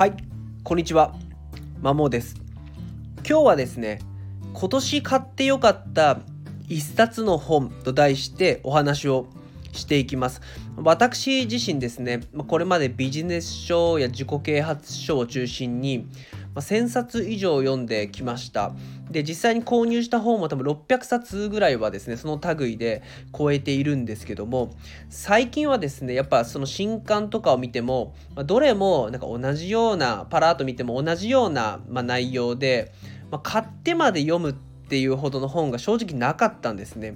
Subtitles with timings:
[0.00, 0.14] はい
[0.64, 1.14] こんにちは。
[1.82, 2.34] まもです。
[3.16, 3.98] 今日はですね
[4.54, 6.20] 今年買ってよかった
[6.68, 9.26] 一冊の本と題してお話を
[9.72, 10.40] していきます。
[10.78, 16.06] 私自身ですねこれまでビジネス書や自己啓発書を中心に
[16.54, 18.72] ま1000冊以上読んできました
[19.10, 23.02] で実際に購入した本も多分600冊ぐらいはですねその類で
[23.36, 24.72] 超えているんですけども
[25.08, 32.92] 最近はですねやっぱその新刊とかを見てもまどれもなんか同じようなパラーと見ても同じような、ま内容で、
[33.30, 37.14] ま、買ってまで読むっていうほどの本が正直なかったんですね。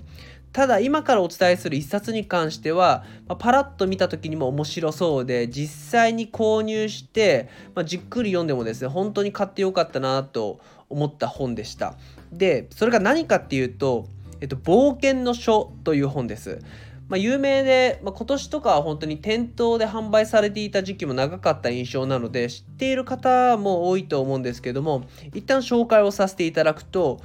[0.55, 11.97] ただ今からお伝えする一冊に関しては、まあ、パラッと見た時にも面白そうで実際に購入して、まあ、じっくり読んでもですね本当に買ってよかったなと思った本でした。
[12.33, 14.07] でそれが何かっていうと
[14.41, 16.61] 「えっと、冒険の書」という本です。
[17.09, 25.03] まあ、有名で、ま、今年とかは本当に店頭で販売されていた時期も長かった印象なので知っている方も多いと思うんですけども
[25.35, 27.21] 一旦紹介をさせていただくと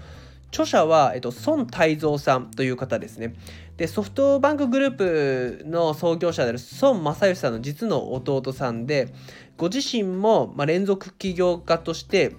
[0.52, 3.36] 著者は、えっと、孫泰造さんという方ですね。
[3.78, 9.14] で、ソフトバンクグループの創業者である孫正義さんの実の弟さんで、
[9.58, 12.36] ご自身も、まあ、連続起業家として、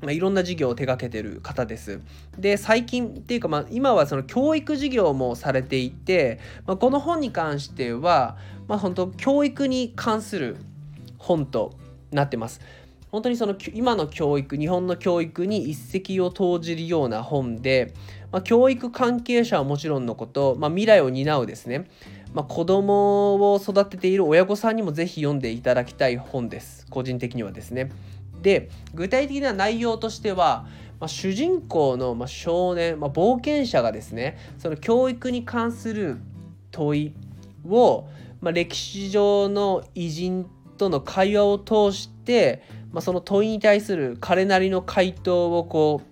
[0.00, 2.00] まあ、いろんな事業を手掛けてる方です。
[2.38, 8.36] で、最近っていうか、まあ、今はその教育事業もされていて、まあ、この本に関しては、
[8.68, 10.56] まあ、本当教育に関する
[11.18, 11.74] 本と
[12.10, 12.60] なってます。
[13.14, 17.94] 本当にその今の教育日本の教育に一石を投じるような本で、
[18.32, 21.88] まあ、教育関係者はもちろんのこと、まあ、未来を担うですね、
[22.32, 27.92] まあ、子供を育てている親御さんにもぜひ読んでいただきたい本です個人的にはですね。
[28.42, 30.66] で具体的な内容としては、
[30.98, 36.16] まあ、主人公の、ま少年、ま冒険者がですねその教育に関する
[36.72, 37.14] 問い
[37.68, 38.08] を、
[38.40, 40.46] ま歴史上の偉人
[40.78, 46.02] との会話を通してまあ、その問いに対する彼なりの回答をこ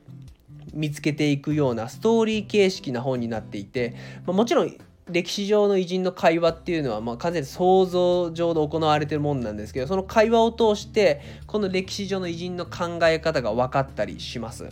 [0.74, 3.94] う見つけていくようなストーリー形式な本になっていて、
[4.26, 4.76] まあ、もちろん
[5.08, 14.68] 歴史上の偉人の会話っていうのはまあ完全に想像上で行われてるもんなんですけどその会話を通してこの歴史上の偉人の考え方が分かったりします。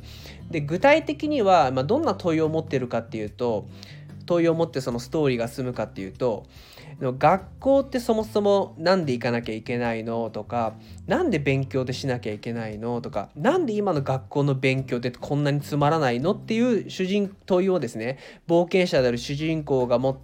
[0.50, 3.68] で具体的にはまあどんな問いを持ってるかっていうと
[4.26, 6.46] 問いを持ってそのストーリーが進むかっていうと
[7.00, 10.28] 学校ってそもそも何で行かなきゃいけないの？
[10.28, 10.74] とか
[11.06, 13.00] 何で勉強でしなきゃいけないの？
[13.00, 16.32] とか何で今の学校の勉強ってこんなにつまらないの？
[16.32, 20.20] っていう主人問いをですね冒険者である主人公がも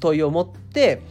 [0.00, 1.02] 問いを持って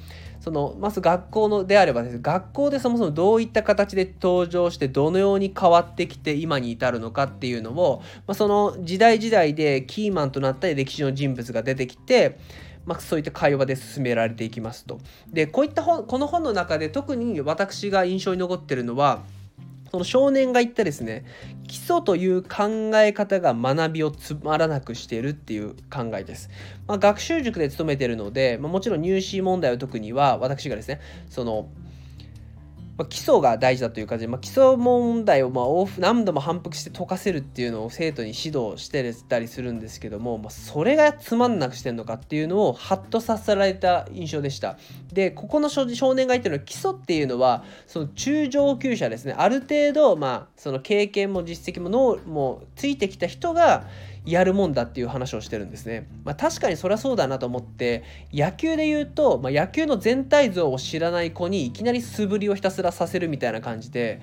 [0.42, 7.24] そのまず学校のであればですね学校でそもそもどういった形で登場してどのように変わってきて今に至るのか？
[7.24, 12.40] っていうのを、まあ、その時代時代でキーマンとなった歴史の人物が出てきて
[12.86, 15.00] まあ、そういった会話で進められていきますと。
[15.28, 19.24] でこういった本この本の中で特に私が印象に残ってるのは
[19.92, 21.26] その少年が言ったですね
[21.68, 26.50] 基礎という考え方が学びをつまらなくしているっていう考えです。
[26.88, 31.68] まあ、学習塾で勤めてるので、まあ、もちろん入試問題を解くには私がですねその
[33.00, 35.66] まあ、基礎が大事だという感じで、まあ、基礎問題をまあ
[36.02, 44.78] 何度も反復して解かせるっていうのを生徒に指導してたりするんですけども、まあ、それがつまんなくしてんのかっていうのをハッとさせられた印象でした。
[45.14, 53.86] でここの少年が言ってるのは基礎っていうのはその中上級者ですねある程度まあその経験も実績も脳もついてきた人が
[54.26, 56.08] やるもんだっていう話をしてるんですね。
[56.24, 64.22] まあ、確かにそりゃそうだなと思って野球で言うと、まあ、野球の全体像を知らない子にいきなり素振りをひたすらさせるみたいな感じで。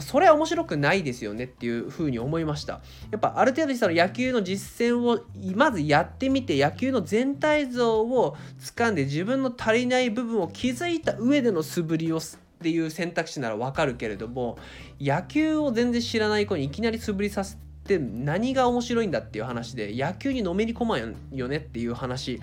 [0.00, 2.80] それは面白くないですよねっていうふうに思いました。
[3.10, 5.20] やっぱある程度その野球の実践を
[5.54, 12.20] まずやってみて野球の全体像を掴んで自分の足りない部分を気づいた上での素振りをっ
[12.62, 14.56] ていう選択肢ならわかるけれども
[15.00, 22.40] 野球を全然知らない子にいきなり素振りさせて何が面白いんだっていう話で野球にのめり込まんよねっていう話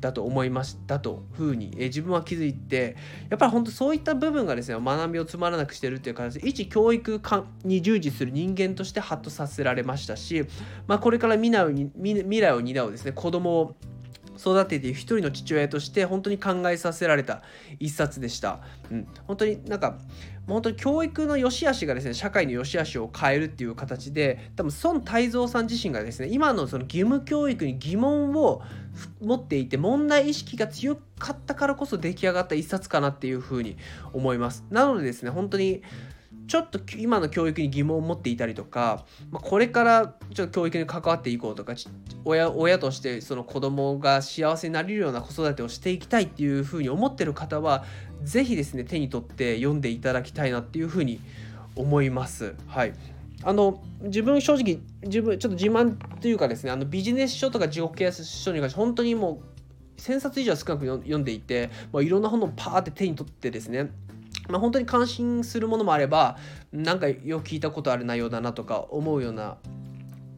[0.00, 2.96] だと思いましたとふうに、え自分は気づいて
[3.30, 7.20] やっぱり本当そういった部分がですね学びをつまらなくしてるっていう形で一教育
[7.64, 10.44] に従事する人間としてハッとさせられましたし、
[10.86, 13.76] まあ、これから未来を未来を担うですね子供を
[14.38, 17.42] 育てている一人の父親として本当に考えさせられた
[17.78, 18.60] 一冊でした。
[18.90, 19.98] うん、本当になんか
[20.46, 28.62] 本当に教育の良し悪しがですね社会の良し悪しを変えるっていう形で多分孫泰造さん自身がですね今のその義務教育に疑問を
[29.20, 33.76] 持っていて問題意識が強かったからこそ出来上がった一冊かなっていうふうに
[34.12, 34.64] 思います。
[34.70, 35.82] なのでですね本当に
[36.48, 41.74] ちょっと今の教育に疑問を持っていたりとか、まあ、これからちょっと教育に関わっていこうとか
[42.24, 47.84] 親親としてその子供が幸せになれるような子育てをしていきたいっていうふうに思ってる方は
[48.22, 51.20] 是非ですね手に取って読んでいただきたいなっていうふうに
[51.76, 52.54] 思います。
[52.66, 52.94] はい。
[53.44, 59.42] あの自分正直自分ちょっと自慢というかですねあのビジネス書とか自己啓発書に関して本当にも
[59.96, 63.90] う1000冊以上少なく読んでいて、まあ、いろんな本をパーって手に取ってですね
[64.48, 66.38] まあ、本当に関心するものもあれば
[66.72, 69.58] なんかよく聞いたことある内容だなとか思うような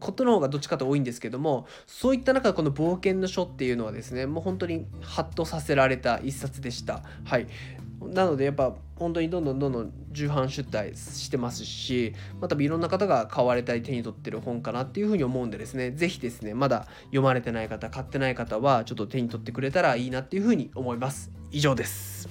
[0.01, 7.03] ことの方がどっちかと多いんですけどもそういった中でこの冒険の書っていうのはですねもう本当にハッとさせられた一冊でした。
[7.23, 7.47] はい。
[8.01, 15.91] なのでやっぱ本当にどんどんどんどん重版出題してますしまたいろんな方が買われたり手に取ってる本かなっていうふうに思うんでですね。
[15.91, 21.31] 是非ですねまだ読まれてない方買ってない方はちょっと手に取ってくれたらいいなっていうふうに思います。
[21.51, 22.27] 以上です。